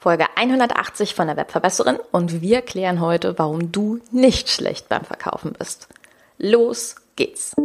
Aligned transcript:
Folge 0.00 0.26
180 0.36 1.16
von 1.16 1.26
der 1.26 1.36
Webverbesserin 1.36 1.98
und 2.12 2.40
wir 2.40 2.62
klären 2.62 3.00
heute, 3.00 3.36
warum 3.36 3.72
du 3.72 3.98
nicht 4.12 4.48
schlecht 4.48 4.88
beim 4.88 5.02
Verkaufen 5.02 5.54
bist. 5.58 5.88
Los 6.38 6.94
geht's! 7.16 7.56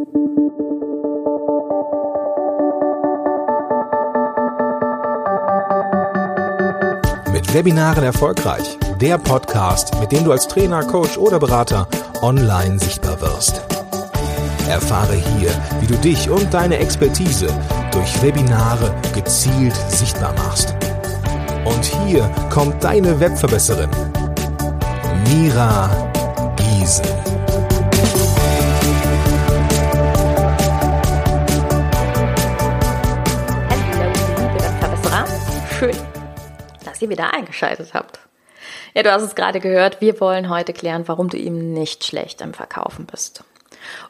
Mit 7.32 7.54
Webinaren 7.54 8.04
erfolgreich. 8.04 8.80
Der 9.00 9.20
Podcast, 9.20 10.00
mit 10.00 10.12
dem 10.12 10.24
du 10.24 10.32
als 10.32 10.48
Trainer, 10.48 10.84
Coach 10.84 11.20
oder 11.20 11.38
Berater 11.38 11.88
online 12.24 12.80
sichtbar 12.80 13.22
wirst. 13.22 13.62
Erfahre 14.68 15.14
hier, 15.14 15.52
wie 15.82 15.88
du 15.88 15.96
dich 15.98 16.32
und 16.32 16.52
deine 16.52 16.80
Expertise 16.80 17.48
durch 17.92 18.24
Webinare 18.24 18.92
gezielt 19.14 19.76
sichtbar 19.90 20.34
machst 20.34 20.74
und 21.66 21.86
hier 21.86 22.30
kommt 22.50 22.84
deine 22.84 23.20
Webverbesserin, 23.20 23.90
Mira 25.28 25.90
Giesen. 26.56 27.06
Hallo, 33.70 34.12
liebe 34.38 34.64
Webverbesserer. 34.64 35.26
Schön, 35.80 35.96
dass 36.86 37.02
ihr 37.02 37.10
wieder 37.10 37.34
eingeschaltet 37.34 37.94
habt. 37.94 38.20
Ja, 38.94 39.04
du 39.04 39.12
hast 39.12 39.24
es 39.24 39.36
gerade 39.36 39.60
gehört. 39.60 40.02
Wir 40.02 40.20
wollen 40.20 40.50
heute 40.50 40.74
klären, 40.74 41.08
warum 41.08 41.30
du 41.30 41.38
eben 41.38 41.74
nicht 41.74 42.04
schlecht 42.04 42.42
im 42.42 42.54
Verkaufen 42.54 43.06
bist. 43.06 43.44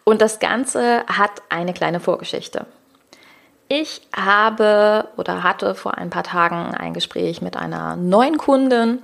Und 0.04 0.22
das 0.22 0.40
Ganze 0.40 1.04
hat 1.08 1.42
eine 1.50 1.74
kleine 1.74 2.00
Vorgeschichte. 2.00 2.66
Ich 3.76 4.02
habe 4.16 5.08
oder 5.18 5.42
hatte 5.42 5.74
vor 5.74 5.98
ein 5.98 6.12
paar 6.12 6.22
Tagen 6.22 6.76
ein 6.76 6.94
Gespräch 6.94 7.42
mit 7.42 7.58
einer 7.58 7.96
neuen 7.96 8.38
Kundin. 8.38 9.00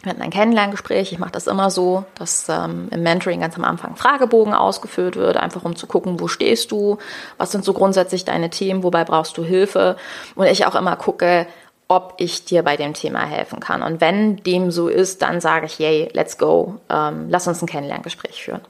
Wir 0.00 0.10
hatten 0.10 0.22
ein 0.22 0.30
Kennenlerngespräch. 0.30 1.10
Ich 1.10 1.18
mache 1.18 1.32
das 1.32 1.48
immer 1.48 1.70
so, 1.72 2.04
dass 2.14 2.48
ähm, 2.48 2.86
im 2.92 3.02
Mentoring 3.02 3.40
ganz 3.40 3.56
am 3.56 3.64
Anfang 3.64 3.96
Fragebogen 3.96 4.54
ausgefüllt 4.54 5.16
wird, 5.16 5.36
einfach 5.36 5.64
um 5.64 5.74
zu 5.74 5.88
gucken, 5.88 6.20
wo 6.20 6.28
stehst 6.28 6.70
du, 6.70 6.98
was 7.36 7.50
sind 7.50 7.64
so 7.64 7.72
grundsätzlich 7.72 8.24
deine 8.24 8.48
Themen, 8.48 8.84
wobei 8.84 9.02
brauchst 9.02 9.36
du 9.38 9.42
Hilfe. 9.42 9.96
Und 10.36 10.46
ich 10.46 10.66
auch 10.66 10.76
immer 10.76 10.94
gucke, 10.94 11.48
ob 11.88 12.14
ich 12.18 12.44
dir 12.44 12.62
bei 12.62 12.76
dem 12.76 12.94
Thema 12.94 13.26
helfen 13.26 13.58
kann. 13.58 13.82
Und 13.82 14.00
wenn 14.00 14.36
dem 14.36 14.70
so 14.70 14.86
ist, 14.86 15.20
dann 15.20 15.40
sage 15.40 15.66
ich, 15.66 15.80
yay, 15.80 16.10
let's 16.12 16.38
go, 16.38 16.76
ähm, 16.90 17.26
lass 17.28 17.48
uns 17.48 17.60
ein 17.60 17.66
Kennenlerngespräch 17.66 18.40
führen. 18.40 18.60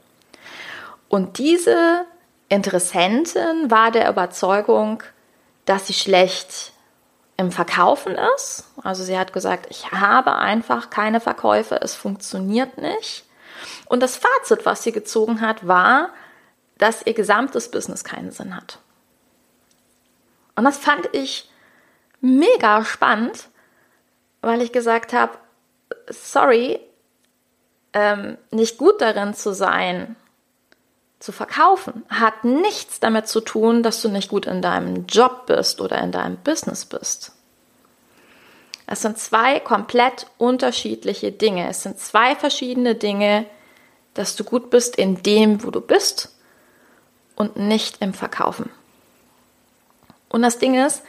Und 1.10 1.36
diese 1.36 2.06
Interessentin 2.48 3.70
war 3.70 3.90
der 3.90 4.08
Überzeugung, 4.08 5.02
dass 5.66 5.86
sie 5.86 5.92
schlecht 5.92 6.72
im 7.36 7.52
Verkaufen 7.52 8.16
ist. 8.36 8.64
Also 8.82 9.04
sie 9.04 9.18
hat 9.18 9.32
gesagt, 9.32 9.66
ich 9.68 9.92
habe 9.92 10.36
einfach 10.36 10.90
keine 10.90 11.20
Verkäufe, 11.20 11.78
es 11.82 11.94
funktioniert 11.94 12.78
nicht. 12.78 13.24
Und 13.86 14.02
das 14.02 14.16
Fazit, 14.16 14.64
was 14.64 14.82
sie 14.82 14.92
gezogen 14.92 15.40
hat, 15.40 15.66
war, 15.66 16.10
dass 16.78 17.04
ihr 17.04 17.14
gesamtes 17.14 17.70
Business 17.70 18.04
keinen 18.04 18.30
Sinn 18.30 18.56
hat. 18.56 18.78
Und 20.54 20.64
das 20.64 20.78
fand 20.78 21.08
ich 21.12 21.50
mega 22.20 22.84
spannend, 22.84 23.48
weil 24.40 24.62
ich 24.62 24.72
gesagt 24.72 25.12
habe, 25.12 25.38
sorry, 26.08 26.80
ähm, 27.92 28.38
nicht 28.50 28.78
gut 28.78 29.00
darin 29.00 29.34
zu 29.34 29.54
sein, 29.54 30.16
zu 31.18 31.32
verkaufen 31.32 32.04
hat 32.08 32.44
nichts 32.44 33.00
damit 33.00 33.26
zu 33.26 33.40
tun, 33.40 33.82
dass 33.82 34.02
du 34.02 34.08
nicht 34.08 34.28
gut 34.28 34.46
in 34.46 34.62
deinem 34.62 35.06
Job 35.06 35.46
bist 35.46 35.80
oder 35.80 35.98
in 36.02 36.12
deinem 36.12 36.36
Business 36.36 36.84
bist. 36.84 37.32
Es 38.86 39.02
sind 39.02 39.18
zwei 39.18 39.58
komplett 39.58 40.26
unterschiedliche 40.38 41.32
Dinge. 41.32 41.68
Es 41.68 41.82
sind 41.82 41.98
zwei 41.98 42.36
verschiedene 42.36 42.94
Dinge, 42.94 43.46
dass 44.14 44.36
du 44.36 44.44
gut 44.44 44.70
bist 44.70 44.96
in 44.96 45.22
dem, 45.22 45.64
wo 45.64 45.70
du 45.70 45.80
bist 45.80 46.36
und 47.34 47.56
nicht 47.56 48.00
im 48.00 48.14
Verkaufen. 48.14 48.70
Und 50.28 50.42
das 50.42 50.58
Ding 50.58 50.74
ist, 50.74 51.02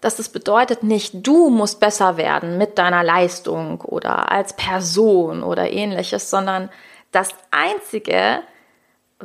dass 0.00 0.16
das 0.16 0.28
bedeutet 0.28 0.82
nicht, 0.82 1.26
du 1.26 1.48
musst 1.50 1.80
besser 1.80 2.16
werden 2.16 2.58
mit 2.58 2.78
deiner 2.78 3.02
Leistung 3.02 3.80
oder 3.80 4.30
als 4.30 4.54
Person 4.54 5.42
oder 5.42 5.70
ähnliches, 5.70 6.28
sondern 6.28 6.70
das 7.10 7.30
Einzige, 7.50 8.42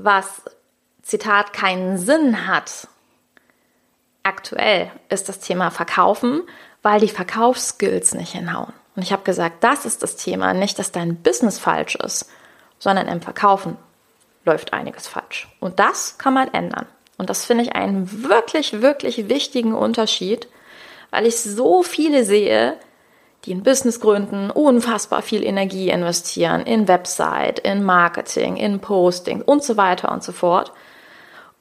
was, 0.03 0.41
Zitat, 1.01 1.53
keinen 1.53 1.97
Sinn 1.97 2.47
hat, 2.47 2.87
aktuell 4.23 4.91
ist 5.09 5.29
das 5.29 5.39
Thema 5.39 5.71
Verkaufen, 5.71 6.43
weil 6.81 6.99
die 6.99 7.09
Verkaufsskills 7.09 8.13
nicht 8.13 8.33
hinhauen. 8.33 8.73
Und 8.95 9.03
ich 9.03 9.11
habe 9.11 9.23
gesagt, 9.23 9.63
das 9.63 9.85
ist 9.85 10.03
das 10.03 10.17
Thema, 10.17 10.53
nicht, 10.53 10.77
dass 10.77 10.91
dein 10.91 11.15
Business 11.15 11.57
falsch 11.57 11.95
ist, 11.95 12.29
sondern 12.79 13.07
im 13.07 13.21
Verkaufen 13.21 13.77
läuft 14.45 14.73
einiges 14.73 15.07
falsch. 15.07 15.47
Und 15.59 15.79
das 15.79 16.17
kann 16.17 16.33
man 16.33 16.53
ändern. 16.53 16.85
Und 17.17 17.29
das 17.29 17.45
finde 17.45 17.63
ich 17.63 17.75
einen 17.75 18.23
wirklich, 18.23 18.81
wirklich 18.81 19.27
wichtigen 19.29 19.73
Unterschied, 19.73 20.47
weil 21.11 21.25
ich 21.25 21.41
so 21.41 21.83
viele 21.83 22.23
sehe, 22.23 22.77
die 23.45 23.53
ein 23.53 23.63
Business 23.63 23.99
gründen, 23.99 24.51
unfassbar 24.51 25.21
viel 25.21 25.43
Energie 25.43 25.89
investieren 25.89 26.61
in 26.61 26.87
Website, 26.87 27.59
in 27.59 27.83
Marketing, 27.83 28.57
in 28.57 28.79
Posting 28.79 29.41
und 29.41 29.63
so 29.63 29.77
weiter 29.77 30.11
und 30.11 30.23
so 30.23 30.31
fort. 30.31 30.73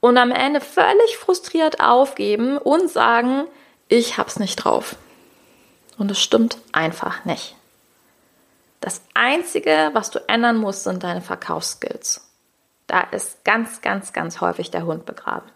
Und 0.00 0.17
am 0.17 0.31
Ende 0.31 0.61
völlig 0.61 1.17
frustriert 1.17 1.81
aufgeben 1.81 2.59
und 2.59 2.91
sagen, 2.91 3.44
ich 3.88 4.19
hab's 4.19 4.38
nicht 4.38 4.56
drauf. 4.56 4.97
Und 5.97 6.11
es 6.11 6.21
stimmt 6.21 6.59
einfach 6.72 7.25
nicht. 7.25 7.56
Das 8.81 9.03
Einzige, 9.15 9.91
was 9.93 10.11
du 10.11 10.21
ändern 10.28 10.56
musst, 10.56 10.84
sind 10.84 11.03
deine 11.03 11.21
Verkaufsskills. 11.21 12.28
Da 12.87 13.00
ist 13.00 13.44
ganz, 13.44 13.81
ganz, 13.81 14.12
ganz 14.12 14.41
häufig 14.41 14.71
der 14.71 14.87
Hund 14.87 15.05
begraben. 15.05 15.50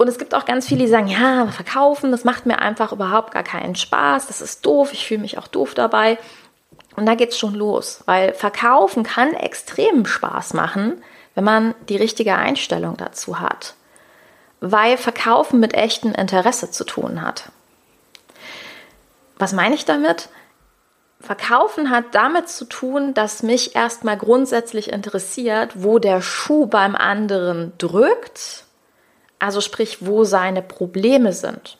Und 0.00 0.06
es 0.06 0.18
gibt 0.18 0.32
auch 0.32 0.44
ganz 0.44 0.66
viele, 0.66 0.84
die 0.84 0.90
sagen, 0.90 1.08
ja, 1.08 1.48
verkaufen, 1.48 2.12
das 2.12 2.22
macht 2.22 2.46
mir 2.46 2.60
einfach 2.60 2.92
überhaupt 2.92 3.32
gar 3.32 3.42
keinen 3.42 3.74
Spaß, 3.74 4.28
das 4.28 4.40
ist 4.40 4.64
doof, 4.64 4.92
ich 4.92 5.06
fühle 5.06 5.20
mich 5.20 5.38
auch 5.38 5.48
doof 5.48 5.74
dabei. 5.74 6.18
Und 6.94 7.04
da 7.04 7.16
geht's 7.16 7.36
schon 7.36 7.54
los, 7.54 8.02
weil 8.06 8.32
verkaufen 8.32 9.02
kann 9.02 9.34
extrem 9.34 10.06
Spaß 10.06 10.54
machen, 10.54 11.02
wenn 11.34 11.42
man 11.42 11.74
die 11.88 11.96
richtige 11.96 12.36
Einstellung 12.36 12.96
dazu 12.96 13.40
hat. 13.40 13.74
Weil 14.60 14.96
verkaufen 14.96 15.58
mit 15.58 15.74
echtem 15.74 16.12
Interesse 16.14 16.70
zu 16.70 16.84
tun 16.84 17.20
hat. 17.20 17.50
Was 19.36 19.52
meine 19.52 19.74
ich 19.74 19.84
damit? 19.84 20.28
Verkaufen 21.20 21.90
hat 21.90 22.04
damit 22.12 22.48
zu 22.48 22.66
tun, 22.66 23.14
dass 23.14 23.42
mich 23.42 23.74
erstmal 23.74 24.16
grundsätzlich 24.16 24.92
interessiert, 24.92 25.72
wo 25.82 25.98
der 25.98 26.22
Schuh 26.22 26.66
beim 26.66 26.94
anderen 26.94 27.72
drückt 27.78 28.67
also 29.38 29.60
sprich, 29.60 29.98
wo 30.06 30.24
seine 30.24 30.62
Probleme 30.62 31.32
sind. 31.32 31.78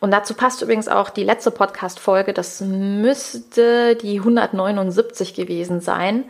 Und 0.00 0.10
dazu 0.10 0.34
passt 0.34 0.62
übrigens 0.62 0.88
auch 0.88 1.10
die 1.10 1.24
letzte 1.24 1.50
Podcast-Folge, 1.50 2.32
das 2.32 2.60
müsste 2.60 3.96
die 3.96 4.18
179 4.18 5.34
gewesen 5.34 5.80
sein, 5.80 6.24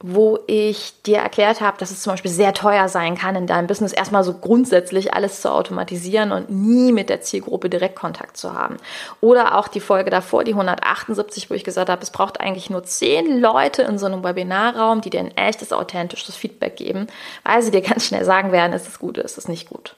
wo 0.00 0.38
ich 0.46 1.02
dir 1.02 1.18
erklärt 1.18 1.62
habe, 1.62 1.78
dass 1.78 1.90
es 1.90 2.02
zum 2.02 2.12
Beispiel 2.12 2.30
sehr 2.30 2.52
teuer 2.52 2.88
sein 2.88 3.16
kann, 3.16 3.34
in 3.34 3.46
deinem 3.46 3.66
Business 3.66 3.94
erstmal 3.94 4.24
so 4.24 4.34
grundsätzlich 4.34 5.14
alles 5.14 5.40
zu 5.40 5.50
automatisieren 5.50 6.32
und 6.32 6.50
nie 6.50 6.92
mit 6.92 7.08
der 7.08 7.22
Zielgruppe 7.22 7.70
direkt 7.70 7.96
Kontakt 7.96 8.36
zu 8.36 8.52
haben. 8.52 8.76
Oder 9.22 9.56
auch 9.56 9.68
die 9.68 9.80
Folge 9.80 10.10
davor, 10.10 10.44
die 10.44 10.52
178, 10.52 11.48
wo 11.48 11.54
ich 11.54 11.64
gesagt 11.64 11.88
habe, 11.88 12.02
es 12.02 12.10
braucht 12.10 12.40
eigentlich 12.40 12.68
nur 12.68 12.84
zehn 12.84 13.40
Leute 13.40 13.82
in 13.82 13.98
so 13.98 14.04
einem 14.04 14.22
Webinarraum, 14.22 15.00
die 15.00 15.08
dir 15.08 15.20
ein 15.20 15.34
echtes, 15.34 15.72
authentisches 15.72 16.36
Feedback 16.36 16.76
geben, 16.76 17.06
weil 17.42 17.62
sie 17.62 17.70
dir 17.70 17.80
ganz 17.80 18.04
schnell 18.04 18.24
sagen 18.26 18.52
werden, 18.52 18.74
ist 18.74 18.86
es 18.86 18.98
gut, 18.98 19.16
ist 19.16 19.38
es 19.38 19.48
nicht 19.48 19.70
gut. 19.70 19.96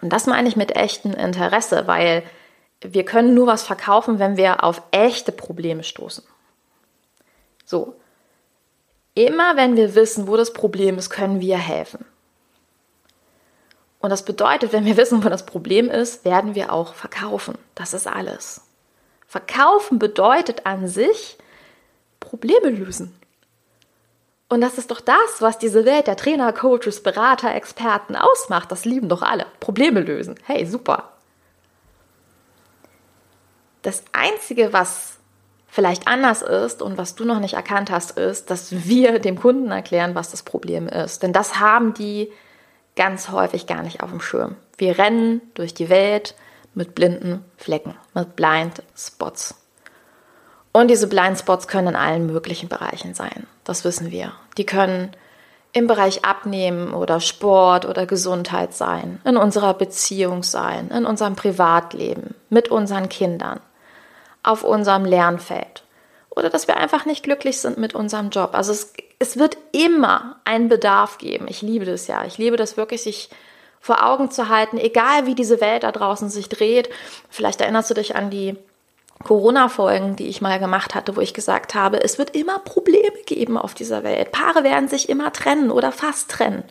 Und 0.00 0.12
das 0.12 0.26
meine 0.26 0.48
ich 0.48 0.56
mit 0.56 0.74
echtem 0.74 1.14
Interesse, 1.14 1.86
weil 1.86 2.24
wir 2.80 3.04
können 3.04 3.34
nur 3.34 3.46
was 3.46 3.62
verkaufen, 3.62 4.18
wenn 4.18 4.36
wir 4.36 4.64
auf 4.64 4.82
echte 4.90 5.30
Probleme 5.30 5.84
stoßen. 5.84 6.24
So, 7.64 7.94
Immer 9.14 9.56
wenn 9.56 9.76
wir 9.76 9.94
wissen, 9.94 10.26
wo 10.26 10.36
das 10.36 10.52
Problem 10.52 10.98
ist, 10.98 11.10
können 11.10 11.40
wir 11.40 11.58
helfen. 11.58 12.04
Und 14.00 14.10
das 14.10 14.24
bedeutet, 14.24 14.72
wenn 14.72 14.84
wir 14.84 14.96
wissen, 14.96 15.22
wo 15.24 15.28
das 15.28 15.46
Problem 15.46 15.88
ist, 15.88 16.24
werden 16.24 16.54
wir 16.54 16.72
auch 16.72 16.94
verkaufen. 16.94 17.56
Das 17.74 17.94
ist 17.94 18.06
alles. 18.06 18.62
Verkaufen 19.26 19.98
bedeutet 19.98 20.66
an 20.66 20.88
sich 20.88 21.38
Probleme 22.20 22.70
lösen. 22.70 23.14
Und 24.48 24.60
das 24.60 24.76
ist 24.76 24.90
doch 24.90 25.00
das, 25.00 25.40
was 25.40 25.58
diese 25.58 25.84
Welt 25.86 26.08
der 26.08 26.16
Trainer, 26.16 26.52
Coaches, 26.52 27.02
Berater, 27.02 27.54
Experten 27.54 28.16
ausmacht. 28.16 28.70
Das 28.70 28.84
lieben 28.84 29.08
doch 29.08 29.22
alle. 29.22 29.46
Probleme 29.60 30.00
lösen. 30.00 30.34
Hey, 30.44 30.66
super. 30.66 31.12
Das 33.80 34.02
Einzige, 34.12 34.72
was 34.72 35.18
vielleicht 35.72 36.06
anders 36.06 36.42
ist 36.42 36.82
und 36.82 36.98
was 36.98 37.14
du 37.14 37.24
noch 37.24 37.40
nicht 37.40 37.54
erkannt 37.54 37.90
hast, 37.90 38.18
ist, 38.18 38.50
dass 38.50 38.84
wir 38.86 39.18
dem 39.18 39.40
Kunden 39.40 39.70
erklären, 39.70 40.14
was 40.14 40.30
das 40.30 40.42
Problem 40.42 40.86
ist. 40.86 41.22
Denn 41.22 41.32
das 41.32 41.58
haben 41.60 41.94
die 41.94 42.30
ganz 42.94 43.30
häufig 43.30 43.66
gar 43.66 43.82
nicht 43.82 44.02
auf 44.02 44.10
dem 44.10 44.20
Schirm. 44.20 44.56
Wir 44.76 44.98
rennen 44.98 45.40
durch 45.54 45.72
die 45.72 45.88
Welt 45.88 46.34
mit 46.74 46.94
blinden 46.94 47.42
Flecken, 47.56 47.94
mit 48.12 48.36
Blind 48.36 48.82
Spots. 48.94 49.54
Und 50.72 50.88
diese 50.88 51.06
Blind 51.06 51.38
Spots 51.38 51.68
können 51.68 51.88
in 51.88 51.96
allen 51.96 52.26
möglichen 52.26 52.68
Bereichen 52.68 53.14
sein. 53.14 53.46
Das 53.64 53.82
wissen 53.82 54.10
wir. 54.10 54.32
Die 54.58 54.66
können 54.66 55.12
im 55.72 55.86
Bereich 55.86 56.22
Abnehmen 56.22 56.92
oder 56.92 57.18
Sport 57.18 57.86
oder 57.86 58.04
Gesundheit 58.04 58.74
sein, 58.74 59.22
in 59.24 59.38
unserer 59.38 59.72
Beziehung 59.72 60.42
sein, 60.42 60.90
in 60.90 61.06
unserem 61.06 61.34
Privatleben, 61.34 62.34
mit 62.50 62.68
unseren 62.68 63.08
Kindern, 63.08 63.60
auf 64.42 64.64
unserem 64.64 65.04
Lernfeld 65.04 65.84
oder 66.34 66.50
dass 66.50 66.66
wir 66.66 66.76
einfach 66.76 67.04
nicht 67.04 67.22
glücklich 67.22 67.60
sind 67.60 67.78
mit 67.78 67.94
unserem 67.94 68.30
Job. 68.30 68.50
Also 68.54 68.72
es, 68.72 68.92
es 69.18 69.38
wird 69.38 69.58
immer 69.72 70.36
einen 70.44 70.68
Bedarf 70.68 71.18
geben. 71.18 71.46
Ich 71.48 71.62
liebe 71.62 71.84
das 71.84 72.06
ja. 72.06 72.24
Ich 72.24 72.38
liebe 72.38 72.56
das 72.56 72.76
wirklich, 72.76 73.02
sich 73.02 73.28
vor 73.80 74.04
Augen 74.06 74.30
zu 74.30 74.48
halten, 74.48 74.78
egal 74.78 75.26
wie 75.26 75.34
diese 75.34 75.60
Welt 75.60 75.82
da 75.82 75.92
draußen 75.92 76.30
sich 76.30 76.48
dreht. 76.48 76.88
Vielleicht 77.28 77.60
erinnerst 77.60 77.90
du 77.90 77.94
dich 77.94 78.16
an 78.16 78.30
die 78.30 78.56
Corona-Folgen, 79.24 80.16
die 80.16 80.28
ich 80.28 80.40
mal 80.40 80.58
gemacht 80.58 80.94
hatte, 80.94 81.16
wo 81.16 81.20
ich 81.20 81.34
gesagt 81.34 81.74
habe, 81.74 82.02
es 82.02 82.18
wird 82.18 82.34
immer 82.34 82.58
Probleme 82.60 83.22
geben 83.26 83.58
auf 83.58 83.74
dieser 83.74 84.02
Welt. 84.02 84.32
Paare 84.32 84.64
werden 84.64 84.88
sich 84.88 85.08
immer 85.08 85.32
trennen 85.32 85.70
oder 85.70 85.92
fast 85.92 86.30
trennen. 86.30 86.64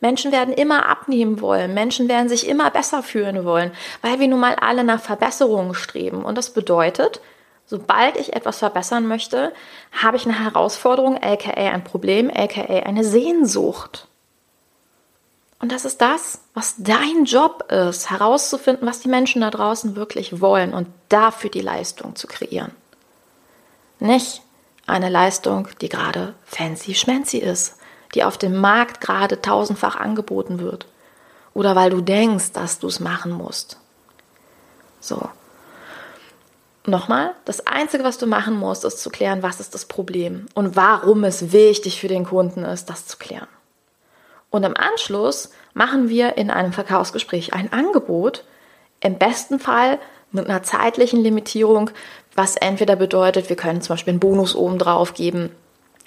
Menschen 0.00 0.32
werden 0.32 0.54
immer 0.54 0.86
abnehmen 0.86 1.40
wollen. 1.40 1.74
Menschen 1.74 2.08
werden 2.08 2.28
sich 2.28 2.48
immer 2.48 2.70
besser 2.70 3.02
fühlen 3.02 3.44
wollen, 3.44 3.72
weil 4.02 4.20
wir 4.20 4.28
nun 4.28 4.40
mal 4.40 4.54
alle 4.54 4.84
nach 4.84 5.00
Verbesserungen 5.00 5.74
streben. 5.74 6.24
Und 6.24 6.36
das 6.36 6.50
bedeutet, 6.50 7.20
sobald 7.66 8.16
ich 8.16 8.34
etwas 8.34 8.58
verbessern 8.58 9.06
möchte, 9.06 9.52
habe 9.92 10.16
ich 10.16 10.26
eine 10.26 10.38
Herausforderung, 10.38 11.16
aka 11.22 11.52
ein 11.52 11.84
Problem, 11.84 12.30
aka 12.30 12.62
eine 12.62 13.04
Sehnsucht. 13.04 14.08
Und 15.60 15.72
das 15.72 15.86
ist 15.86 16.02
das, 16.02 16.40
was 16.52 16.74
dein 16.78 17.24
Job 17.24 17.70
ist, 17.72 18.10
herauszufinden, 18.10 18.86
was 18.86 19.00
die 19.00 19.08
Menschen 19.08 19.40
da 19.40 19.50
draußen 19.50 19.96
wirklich 19.96 20.42
wollen 20.42 20.74
und 20.74 20.88
dafür 21.08 21.48
die 21.48 21.62
Leistung 21.62 22.16
zu 22.16 22.26
kreieren. 22.26 22.72
Nicht 23.98 24.42
eine 24.86 25.08
Leistung, 25.08 25.68
die 25.80 25.88
gerade 25.88 26.34
fancy 26.44 26.94
schmancy 26.94 27.38
ist, 27.38 27.78
die 28.14 28.24
auf 28.24 28.38
dem 28.38 28.56
Markt 28.56 29.00
gerade 29.00 29.42
tausendfach 29.42 29.96
angeboten 29.96 30.60
wird. 30.60 30.86
Oder 31.52 31.76
weil 31.76 31.90
du 31.90 32.00
denkst, 32.00 32.52
dass 32.52 32.78
du 32.78 32.88
es 32.88 33.00
machen 33.00 33.32
musst. 33.32 33.78
So. 35.00 35.28
Nochmal, 36.86 37.34
das 37.44 37.66
Einzige, 37.66 38.04
was 38.04 38.18
du 38.18 38.26
machen 38.26 38.56
musst, 38.56 38.84
ist 38.84 39.00
zu 39.00 39.08
klären, 39.08 39.42
was 39.42 39.60
ist 39.60 39.74
das 39.74 39.86
Problem 39.86 40.46
und 40.54 40.76
warum 40.76 41.24
es 41.24 41.52
wichtig 41.52 42.00
für 42.00 42.08
den 42.08 42.26
Kunden 42.26 42.64
ist, 42.64 42.90
das 42.90 43.06
zu 43.06 43.16
klären. 43.16 43.48
Und 44.50 44.64
im 44.64 44.76
Anschluss 44.76 45.50
machen 45.72 46.08
wir 46.08 46.36
in 46.36 46.50
einem 46.50 46.72
Verkaufsgespräch 46.72 47.54
ein 47.54 47.72
Angebot, 47.72 48.44
im 49.00 49.18
besten 49.18 49.58
Fall 49.58 49.98
mit 50.30 50.46
einer 50.48 50.62
zeitlichen 50.62 51.20
Limitierung, 51.20 51.90
was 52.34 52.56
entweder 52.56 52.96
bedeutet, 52.96 53.48
wir 53.48 53.56
können 53.56 53.80
zum 53.80 53.94
Beispiel 53.94 54.12
einen 54.12 54.20
Bonus 54.20 54.54
oben 54.54 54.78
drauf 54.78 55.14
geben 55.14 55.50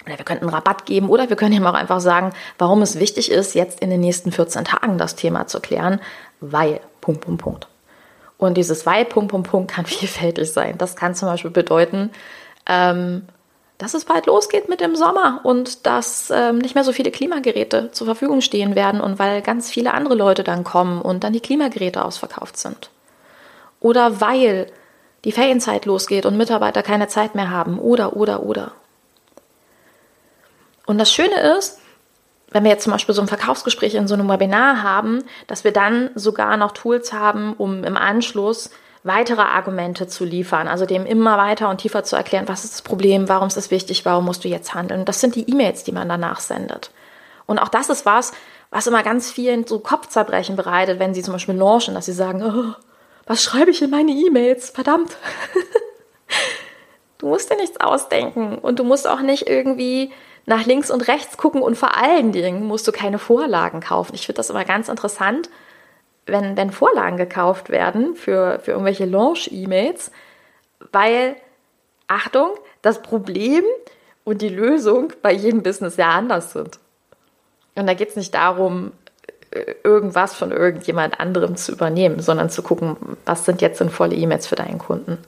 oder 0.08 0.18
wir 0.18 0.24
könnten 0.24 0.44
einen 0.44 0.54
Rabatt 0.54 0.86
geben 0.86 1.08
oder 1.08 1.28
wir 1.28 1.36
können 1.36 1.54
ihm 1.54 1.66
auch 1.66 1.74
einfach 1.74 2.00
sagen, 2.00 2.32
warum 2.58 2.82
es 2.82 2.98
wichtig 2.98 3.30
ist, 3.30 3.54
jetzt 3.54 3.80
in 3.80 3.90
den 3.90 4.00
nächsten 4.00 4.32
14 4.32 4.64
Tagen 4.64 4.98
das 4.98 5.14
Thema 5.14 5.46
zu 5.46 5.60
klären, 5.60 6.00
weil, 6.40 6.80
Punkt, 7.00 7.20
Punkt, 7.22 7.42
Punkt. 7.42 7.68
Und 8.38 8.56
dieses 8.56 8.86
weil, 8.86 9.04
Punkt, 9.04 9.30
Punkt, 9.30 9.50
Punkt 9.50 9.70
kann 9.70 9.86
vielfältig 9.86 10.52
sein. 10.52 10.78
Das 10.78 10.96
kann 10.96 11.14
zum 11.14 11.28
Beispiel 11.28 11.50
bedeuten, 11.50 12.10
ähm, 12.66 13.22
dass 13.78 13.94
es 13.94 14.04
bald 14.04 14.26
losgeht 14.26 14.68
mit 14.68 14.80
dem 14.80 14.96
Sommer 14.96 15.40
und 15.44 15.86
dass 15.86 16.30
ähm, 16.30 16.58
nicht 16.58 16.74
mehr 16.74 16.82
so 16.82 16.92
viele 16.92 17.12
Klimageräte 17.12 17.90
zur 17.92 18.06
Verfügung 18.06 18.40
stehen 18.40 18.74
werden 18.74 19.00
und 19.00 19.20
weil 19.20 19.40
ganz 19.40 19.70
viele 19.70 19.94
andere 19.94 20.14
Leute 20.14 20.42
dann 20.42 20.64
kommen 20.64 21.00
und 21.00 21.22
dann 21.22 21.32
die 21.32 21.40
Klimageräte 21.40 22.04
ausverkauft 22.04 22.56
sind. 22.56 22.90
Oder 23.80 24.20
weil 24.20 24.66
die 25.24 25.32
Ferienzeit 25.32 25.86
losgeht 25.86 26.26
und 26.26 26.36
Mitarbeiter 26.36 26.82
keine 26.82 27.06
Zeit 27.06 27.34
mehr 27.34 27.50
haben. 27.50 27.78
Oder, 27.78 28.16
oder, 28.16 28.42
oder. 28.42 28.72
Und 30.88 30.96
das 30.96 31.12
Schöne 31.12 31.38
ist, 31.58 31.80
wenn 32.50 32.64
wir 32.64 32.70
jetzt 32.70 32.84
zum 32.84 32.94
Beispiel 32.94 33.14
so 33.14 33.20
ein 33.20 33.28
Verkaufsgespräch 33.28 33.94
in 33.94 34.08
so 34.08 34.14
einem 34.14 34.26
Webinar 34.26 34.82
haben, 34.82 35.22
dass 35.46 35.62
wir 35.62 35.70
dann 35.70 36.08
sogar 36.14 36.56
noch 36.56 36.72
Tools 36.72 37.12
haben, 37.12 37.52
um 37.52 37.84
im 37.84 37.94
Anschluss 37.94 38.70
weitere 39.02 39.42
Argumente 39.42 40.06
zu 40.06 40.24
liefern, 40.24 40.66
also 40.66 40.86
dem 40.86 41.04
immer 41.04 41.36
weiter 41.36 41.68
und 41.68 41.82
tiefer 41.82 42.04
zu 42.04 42.16
erklären, 42.16 42.48
was 42.48 42.64
ist 42.64 42.72
das 42.72 42.82
Problem, 42.82 43.28
warum 43.28 43.48
ist 43.48 43.58
das 43.58 43.70
wichtig, 43.70 44.06
warum 44.06 44.24
musst 44.24 44.44
du 44.44 44.48
jetzt 44.48 44.72
handeln. 44.72 45.04
Das 45.04 45.20
sind 45.20 45.34
die 45.34 45.50
E-Mails, 45.50 45.84
die 45.84 45.92
man 45.92 46.08
danach 46.08 46.40
sendet. 46.40 46.90
Und 47.44 47.58
auch 47.58 47.68
das 47.68 47.90
ist 47.90 48.06
was, 48.06 48.32
was 48.70 48.86
immer 48.86 49.02
ganz 49.02 49.30
vielen 49.30 49.66
so 49.66 49.80
Kopfzerbrechen 49.80 50.56
bereitet, 50.56 50.98
wenn 50.98 51.12
sie 51.12 51.22
zum 51.22 51.34
Beispiel 51.34 51.54
launchen, 51.54 51.92
dass 51.92 52.06
sie 52.06 52.12
sagen, 52.12 52.42
oh, 52.42 52.74
was 53.26 53.42
schreibe 53.42 53.72
ich 53.72 53.82
in 53.82 53.90
meine 53.90 54.12
E-Mails? 54.12 54.70
Verdammt. 54.70 55.14
du 57.18 57.28
musst 57.28 57.50
dir 57.50 57.56
nichts 57.56 57.78
ausdenken 57.78 58.56
und 58.56 58.78
du 58.78 58.84
musst 58.84 59.06
auch 59.06 59.20
nicht 59.20 59.50
irgendwie 59.50 60.12
nach 60.48 60.64
links 60.64 60.90
und 60.90 61.06
rechts 61.08 61.36
gucken 61.36 61.60
und 61.60 61.76
vor 61.76 61.94
allen 61.94 62.32
Dingen 62.32 62.64
musst 62.66 62.88
du 62.88 62.92
keine 62.92 63.18
Vorlagen 63.18 63.80
kaufen. 63.80 64.14
Ich 64.14 64.24
finde 64.24 64.38
das 64.38 64.48
immer 64.48 64.64
ganz 64.64 64.88
interessant, 64.88 65.50
wenn, 66.24 66.56
wenn 66.56 66.70
Vorlagen 66.70 67.18
gekauft 67.18 67.68
werden 67.68 68.16
für, 68.16 68.58
für 68.60 68.70
irgendwelche 68.70 69.04
Launch-E-Mails, 69.04 70.10
weil, 70.90 71.36
Achtung, 72.06 72.48
das 72.80 73.02
Problem 73.02 73.62
und 74.24 74.40
die 74.40 74.48
Lösung 74.48 75.12
bei 75.20 75.32
jedem 75.32 75.62
Business 75.62 75.96
sehr 75.96 76.08
anders 76.08 76.54
sind. 76.54 76.78
Und 77.74 77.86
da 77.86 77.92
geht 77.92 78.08
es 78.08 78.16
nicht 78.16 78.34
darum, 78.34 78.92
äh, 79.50 79.74
irgendwas 79.84 80.34
von 80.34 80.50
irgendjemand 80.50 81.20
anderem 81.20 81.56
zu 81.56 81.72
übernehmen, 81.72 82.20
sondern 82.20 82.48
zu 82.48 82.62
gucken, 82.62 82.96
was 83.26 83.44
sind 83.44 83.60
jetzt 83.60 83.78
sinnvolle 83.78 84.16
E-Mails 84.16 84.46
für 84.46 84.56
deinen 84.56 84.78
Kunden. 84.78 85.18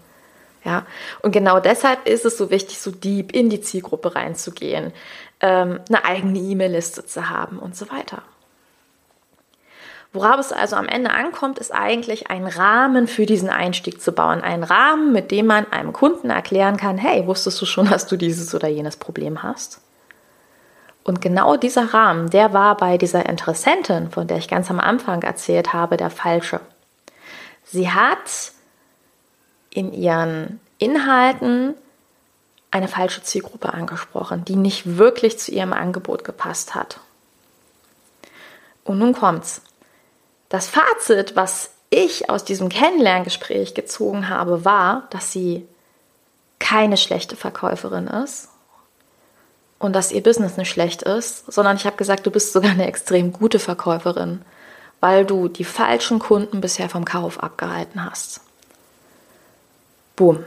Ja, 0.64 0.86
und 1.22 1.32
genau 1.32 1.58
deshalb 1.58 2.06
ist 2.06 2.24
es 2.24 2.36
so 2.36 2.50
wichtig, 2.50 2.80
so 2.80 2.90
deep 2.90 3.32
in 3.32 3.48
die 3.48 3.62
Zielgruppe 3.62 4.14
reinzugehen, 4.14 4.92
ähm, 5.40 5.80
eine 5.88 6.04
eigene 6.04 6.38
E-Mail-Liste 6.38 7.06
zu 7.06 7.30
haben 7.30 7.58
und 7.58 7.74
so 7.74 7.90
weiter. 7.90 8.22
Worauf 10.12 10.40
es 10.40 10.52
also 10.52 10.74
am 10.74 10.86
Ende 10.86 11.10
ankommt, 11.10 11.60
ist 11.60 11.72
eigentlich 11.72 12.30
einen 12.30 12.48
Rahmen 12.48 13.06
für 13.06 13.26
diesen 13.26 13.48
Einstieg 13.48 14.02
zu 14.02 14.10
bauen. 14.10 14.40
Einen 14.40 14.64
Rahmen, 14.64 15.12
mit 15.12 15.30
dem 15.30 15.46
man 15.46 15.70
einem 15.70 15.92
Kunden 15.92 16.30
erklären 16.30 16.76
kann, 16.76 16.98
hey, 16.98 17.26
wusstest 17.28 17.60
du 17.62 17.66
schon, 17.66 17.88
dass 17.88 18.06
du 18.08 18.16
dieses 18.16 18.52
oder 18.54 18.66
jenes 18.66 18.96
Problem 18.96 19.44
hast? 19.44 19.80
Und 21.04 21.20
genau 21.20 21.56
dieser 21.56 21.94
Rahmen, 21.94 22.28
der 22.28 22.52
war 22.52 22.76
bei 22.76 22.98
dieser 22.98 23.26
Interessentin, 23.26 24.10
von 24.10 24.26
der 24.26 24.38
ich 24.38 24.48
ganz 24.48 24.68
am 24.70 24.80
Anfang 24.80 25.22
erzählt 25.22 25.72
habe, 25.72 25.96
der 25.96 26.10
falsche. 26.10 26.60
Sie 27.64 27.90
hat 27.90 28.52
in 29.70 29.92
ihren 29.92 30.60
Inhalten 30.78 31.74
eine 32.70 32.88
falsche 32.88 33.22
Zielgruppe 33.22 33.72
angesprochen, 33.72 34.44
die 34.44 34.56
nicht 34.56 34.96
wirklich 34.98 35.38
zu 35.38 35.52
ihrem 35.52 35.72
Angebot 35.72 36.24
gepasst 36.24 36.74
hat. 36.74 37.00
Und 38.84 38.98
nun 38.98 39.12
kommt's. 39.12 39.62
Das 40.48 40.68
Fazit, 40.68 41.36
was 41.36 41.70
ich 41.90 42.30
aus 42.30 42.44
diesem 42.44 42.68
Kennenlerngespräch 42.68 43.74
gezogen 43.74 44.28
habe, 44.28 44.64
war, 44.64 45.08
dass 45.10 45.32
sie 45.32 45.66
keine 46.58 46.96
schlechte 46.96 47.36
Verkäuferin 47.36 48.06
ist 48.06 48.48
und 49.78 49.94
dass 49.94 50.12
ihr 50.12 50.22
Business 50.22 50.56
nicht 50.56 50.70
schlecht 50.70 51.02
ist, 51.02 51.50
sondern 51.52 51.76
ich 51.76 51.86
habe 51.86 51.96
gesagt, 51.96 52.26
du 52.26 52.30
bist 52.30 52.52
sogar 52.52 52.70
eine 52.70 52.86
extrem 52.86 53.32
gute 53.32 53.58
Verkäuferin, 53.58 54.42
weil 55.00 55.24
du 55.24 55.48
die 55.48 55.64
falschen 55.64 56.18
Kunden 56.18 56.60
bisher 56.60 56.88
vom 56.88 57.04
Kauf 57.04 57.42
abgehalten 57.42 58.04
hast. 58.04 58.40
Boom. 60.20 60.44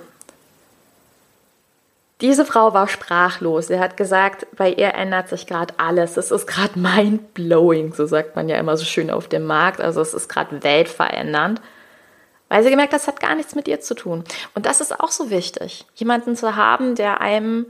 Diese 2.21 2.45
Frau 2.45 2.75
war 2.75 2.87
sprachlos. 2.87 3.65
Sie 3.69 3.79
hat 3.79 3.97
gesagt, 3.97 4.45
bei 4.55 4.71
ihr 4.71 4.93
ändert 4.93 5.29
sich 5.29 5.47
gerade 5.47 5.73
alles. 5.77 6.15
Es 6.15 6.29
ist 6.29 6.45
gerade 6.45 6.77
mind-blowing, 6.79 7.91
so 7.95 8.05
sagt 8.05 8.35
man 8.35 8.47
ja 8.49 8.57
immer 8.57 8.77
so 8.77 8.85
schön 8.85 9.09
auf 9.09 9.27
dem 9.27 9.47
Markt. 9.47 9.81
Also 9.81 9.99
es 9.99 10.13
ist 10.13 10.29
gerade 10.29 10.61
weltverändernd. 10.61 11.59
Weil 12.49 12.61
sie 12.61 12.69
gemerkt 12.69 12.93
hat, 12.93 13.01
das 13.01 13.07
hat 13.07 13.19
gar 13.19 13.33
nichts 13.33 13.55
mit 13.55 13.67
ihr 13.67 13.81
zu 13.81 13.95
tun. 13.95 14.23
Und 14.53 14.67
das 14.67 14.79
ist 14.79 14.99
auch 14.99 15.09
so 15.09 15.31
wichtig, 15.31 15.87
jemanden 15.95 16.35
zu 16.35 16.55
haben, 16.55 16.93
der 16.93 17.19
einem 17.19 17.65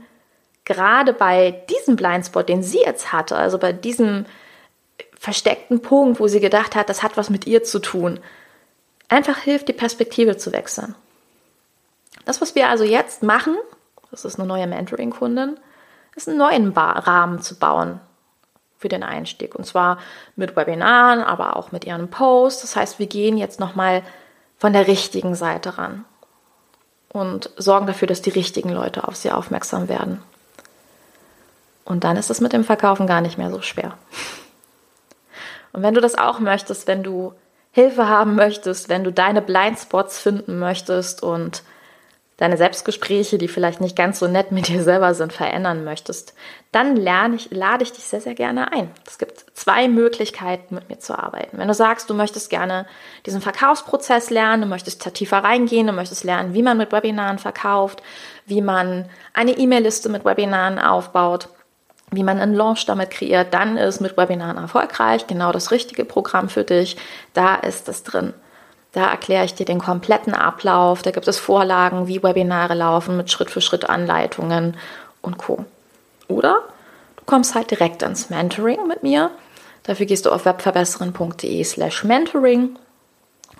gerade 0.66 1.14
bei 1.14 1.62
diesem 1.70 1.96
Blindspot, 1.96 2.50
den 2.50 2.62
sie 2.62 2.80
jetzt 2.80 3.14
hatte, 3.14 3.34
also 3.34 3.56
bei 3.56 3.72
diesem 3.72 4.26
versteckten 5.18 5.80
Punkt, 5.80 6.20
wo 6.20 6.28
sie 6.28 6.40
gedacht 6.40 6.74
hat, 6.74 6.90
das 6.90 7.02
hat 7.02 7.16
was 7.16 7.30
mit 7.30 7.46
ihr 7.46 7.64
zu 7.64 7.78
tun, 7.78 8.20
einfach 9.08 9.38
hilft, 9.38 9.68
die 9.68 9.72
Perspektive 9.72 10.36
zu 10.36 10.52
wechseln. 10.52 10.94
Das, 12.24 12.40
was 12.40 12.54
wir 12.54 12.68
also 12.68 12.84
jetzt 12.84 13.22
machen, 13.22 13.56
das 14.10 14.24
ist 14.24 14.38
eine 14.38 14.46
neue 14.46 14.66
Mentoring-Kundin, 14.66 15.58
ist 16.14 16.28
einen 16.28 16.38
neuen 16.38 16.72
Rahmen 16.72 17.40
zu 17.40 17.58
bauen 17.58 18.00
für 18.78 18.88
den 18.88 19.02
Einstieg. 19.02 19.54
Und 19.54 19.64
zwar 19.64 19.98
mit 20.36 20.56
Webinaren, 20.56 21.22
aber 21.22 21.56
auch 21.56 21.72
mit 21.72 21.84
ihren 21.84 22.08
Posts. 22.08 22.62
Das 22.62 22.76
heißt, 22.76 22.98
wir 22.98 23.06
gehen 23.06 23.36
jetzt 23.36 23.58
nochmal 23.60 24.02
von 24.58 24.72
der 24.72 24.86
richtigen 24.86 25.34
Seite 25.34 25.78
ran 25.78 26.04
und 27.08 27.50
sorgen 27.56 27.86
dafür, 27.86 28.08
dass 28.08 28.22
die 28.22 28.30
richtigen 28.30 28.70
Leute 28.70 29.06
auf 29.08 29.16
sie 29.16 29.30
aufmerksam 29.30 29.88
werden. 29.88 30.22
Und 31.84 32.04
dann 32.04 32.16
ist 32.16 32.30
es 32.30 32.40
mit 32.40 32.52
dem 32.52 32.64
Verkaufen 32.64 33.06
gar 33.06 33.20
nicht 33.20 33.38
mehr 33.38 33.50
so 33.50 33.60
schwer. 33.60 33.96
Und 35.72 35.82
wenn 35.82 35.94
du 35.94 36.00
das 36.00 36.16
auch 36.16 36.38
möchtest, 36.38 36.86
wenn 36.86 37.02
du 37.02 37.34
Hilfe 37.72 38.08
haben 38.08 38.36
möchtest, 38.36 38.88
wenn 38.88 39.02
du 39.02 39.12
deine 39.12 39.42
Blindspots 39.42 40.18
finden 40.18 40.58
möchtest 40.58 41.22
und 41.22 41.62
deine 42.36 42.56
Selbstgespräche, 42.56 43.38
die 43.38 43.46
vielleicht 43.46 43.80
nicht 43.80 43.96
ganz 43.96 44.18
so 44.18 44.26
nett 44.26 44.50
mit 44.50 44.68
dir 44.68 44.82
selber 44.82 45.14
sind, 45.14 45.32
verändern 45.32 45.84
möchtest, 45.84 46.34
dann 46.72 46.96
lerne 46.96 47.36
ich, 47.36 47.50
lade 47.52 47.84
ich 47.84 47.92
dich 47.92 48.04
sehr, 48.04 48.20
sehr 48.20 48.34
gerne 48.34 48.72
ein. 48.72 48.90
Es 49.06 49.18
gibt 49.18 49.44
zwei 49.54 49.86
Möglichkeiten, 49.86 50.74
mit 50.74 50.88
mir 50.88 50.98
zu 50.98 51.16
arbeiten. 51.16 51.58
Wenn 51.58 51.68
du 51.68 51.74
sagst, 51.74 52.10
du 52.10 52.14
möchtest 52.14 52.50
gerne 52.50 52.86
diesen 53.24 53.40
Verkaufsprozess 53.40 54.30
lernen, 54.30 54.62
du 54.62 54.68
möchtest 54.68 55.06
da 55.06 55.10
tiefer 55.10 55.38
reingehen, 55.38 55.86
du 55.86 55.92
möchtest 55.92 56.24
lernen, 56.24 56.54
wie 56.54 56.62
man 56.62 56.76
mit 56.76 56.90
Webinaren 56.90 57.38
verkauft, 57.38 58.02
wie 58.46 58.62
man 58.62 59.08
eine 59.32 59.52
E-Mail-Liste 59.52 60.08
mit 60.08 60.24
Webinaren 60.24 60.80
aufbaut, 60.80 61.48
wie 62.10 62.24
man 62.24 62.40
einen 62.40 62.54
Launch 62.54 62.86
damit 62.86 63.10
kreiert, 63.10 63.54
dann 63.54 63.76
ist 63.76 64.00
mit 64.00 64.16
Webinaren 64.16 64.56
erfolgreich 64.56 65.26
genau 65.26 65.52
das 65.52 65.70
richtige 65.70 66.04
Programm 66.04 66.48
für 66.48 66.64
dich. 66.64 66.96
Da 67.32 67.54
ist 67.54 67.88
es 67.88 68.02
drin. 68.02 68.34
Da 68.94 69.10
erkläre 69.10 69.44
ich 69.44 69.54
dir 69.54 69.66
den 69.66 69.80
kompletten 69.80 70.34
Ablauf. 70.34 71.02
Da 71.02 71.10
gibt 71.10 71.26
es 71.26 71.38
Vorlagen, 71.38 72.06
wie 72.06 72.22
Webinare 72.22 72.74
laufen 72.74 73.16
mit 73.16 73.30
Schritt-für-Schritt-Anleitungen 73.30 74.76
und 75.20 75.36
Co. 75.36 75.64
Oder 76.28 76.62
du 77.16 77.24
kommst 77.26 77.56
halt 77.56 77.72
direkt 77.72 78.02
ins 78.02 78.30
Mentoring 78.30 78.86
mit 78.86 79.02
mir. 79.02 79.32
Dafür 79.82 80.06
gehst 80.06 80.26
du 80.26 80.30
auf 80.30 80.44
webverbesseren.de 80.44 81.64
slash 81.64 82.04
mentoring. 82.04 82.76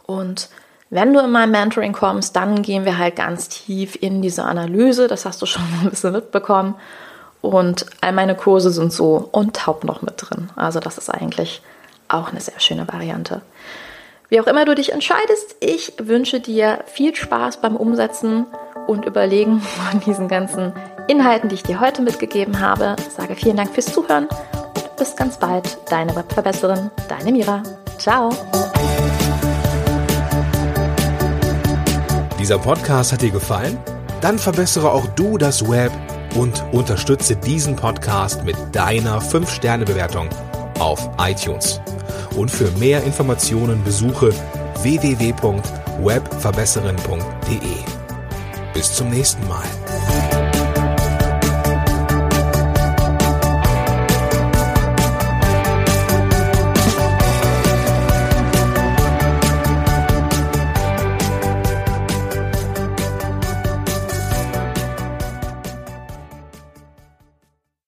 Und 0.06 0.48
wenn 0.88 1.12
du 1.12 1.18
in 1.18 1.32
mein 1.32 1.50
Mentoring 1.50 1.92
kommst, 1.92 2.36
dann 2.36 2.62
gehen 2.62 2.84
wir 2.84 2.96
halt 2.96 3.16
ganz 3.16 3.48
tief 3.48 3.98
in 4.00 4.22
diese 4.22 4.44
Analyse. 4.44 5.08
Das 5.08 5.24
hast 5.24 5.42
du 5.42 5.46
schon 5.46 5.64
ein 5.82 5.90
bisschen 5.90 6.12
mitbekommen. 6.12 6.76
Und 7.40 7.86
all 8.00 8.12
meine 8.12 8.36
Kurse 8.36 8.70
sind 8.70 8.92
so 8.92 9.28
und 9.32 9.56
taub 9.56 9.82
noch 9.82 10.00
mit 10.00 10.14
drin. 10.16 10.50
Also 10.54 10.78
das 10.78 10.96
ist 10.96 11.10
eigentlich 11.10 11.60
auch 12.06 12.30
eine 12.30 12.40
sehr 12.40 12.60
schöne 12.60 12.86
Variante. 12.86 13.42
Wie 14.28 14.40
auch 14.40 14.46
immer 14.46 14.64
du 14.64 14.74
dich 14.74 14.92
entscheidest, 14.92 15.56
ich 15.60 15.92
wünsche 15.98 16.40
dir 16.40 16.82
viel 16.86 17.14
Spaß 17.14 17.58
beim 17.58 17.76
Umsetzen 17.76 18.46
und 18.86 19.04
Überlegen 19.04 19.60
von 19.60 20.00
diesen 20.00 20.28
ganzen 20.28 20.72
Inhalten, 21.08 21.48
die 21.50 21.56
ich 21.56 21.62
dir 21.62 21.80
heute 21.80 22.00
mitgegeben 22.00 22.60
habe. 22.60 22.96
Ich 22.98 23.12
sage 23.12 23.34
vielen 23.36 23.56
Dank 23.56 23.74
fürs 23.74 23.92
Zuhören 23.92 24.26
und 24.26 24.96
bis 24.96 25.14
ganz 25.14 25.38
bald. 25.38 25.76
Deine 25.90 26.16
Webverbesserin, 26.16 26.90
deine 27.08 27.32
Mira. 27.32 27.62
Ciao. 27.98 28.30
Dieser 32.38 32.58
Podcast 32.58 33.12
hat 33.12 33.22
dir 33.22 33.30
gefallen? 33.30 33.78
Dann 34.22 34.38
verbessere 34.38 34.90
auch 34.90 35.06
du 35.08 35.36
das 35.36 35.68
Web 35.68 35.92
und 36.34 36.64
unterstütze 36.72 37.36
diesen 37.36 37.76
Podcast 37.76 38.44
mit 38.44 38.56
deiner 38.72 39.20
5-Sterne-Bewertung 39.20 40.28
auf 40.78 41.10
iTunes. 41.18 41.80
Und 42.36 42.50
für 42.50 42.70
mehr 42.78 43.02
Informationen 43.04 43.82
besuche 43.84 44.32
www.webverbesserin.de. 44.82 47.58
Bis 48.72 48.92
zum 48.92 49.10
nächsten 49.10 49.46
Mal. 49.48 49.68